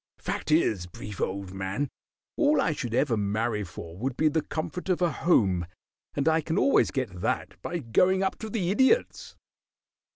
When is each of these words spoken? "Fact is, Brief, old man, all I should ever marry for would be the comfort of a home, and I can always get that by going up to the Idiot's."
"Fact 0.17 0.49
is, 0.49 0.87
Brief, 0.87 1.21
old 1.21 1.53
man, 1.53 1.91
all 2.35 2.59
I 2.59 2.71
should 2.71 2.95
ever 2.95 3.15
marry 3.15 3.63
for 3.63 3.95
would 3.95 4.17
be 4.17 4.29
the 4.29 4.41
comfort 4.41 4.89
of 4.89 4.99
a 4.99 5.11
home, 5.11 5.67
and 6.15 6.27
I 6.27 6.41
can 6.41 6.57
always 6.57 6.89
get 6.89 7.21
that 7.21 7.61
by 7.61 7.77
going 7.77 8.23
up 8.23 8.39
to 8.39 8.49
the 8.49 8.71
Idiot's." 8.71 9.35